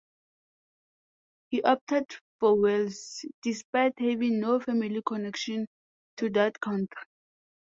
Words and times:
He 1.49 1.61
opted 1.61 2.05
for 2.39 2.59
Wales, 2.59 3.23
despite 3.43 3.93
having 3.99 4.39
no 4.39 4.59
family 4.59 5.03
connection 5.05 5.67
to 6.17 6.31
that 6.31 6.59
country. 6.59 7.03